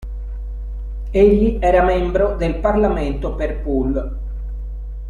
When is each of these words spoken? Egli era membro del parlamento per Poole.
Egli 1.11 1.59
era 1.61 1.83
membro 1.85 2.35
del 2.35 2.55
parlamento 2.55 3.35
per 3.35 3.61
Poole. 3.61 4.01